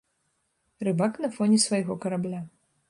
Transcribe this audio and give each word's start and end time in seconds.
Рыбак 0.87 1.13
на 1.27 1.31
фоне 1.37 1.57
свайго 1.67 2.01
карабля. 2.07 2.39